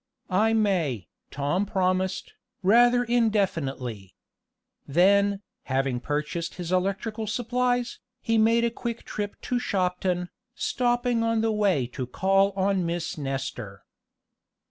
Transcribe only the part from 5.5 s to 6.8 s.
having purchased his